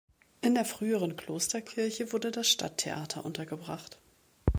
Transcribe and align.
In 0.41 0.55
der 0.55 0.65
früheren 0.65 1.15
Klosterkirche 1.15 2.11
wurde 2.11 2.31
das 2.31 2.47
Stadttheater 2.49 3.23
untergebracht. 3.23 3.99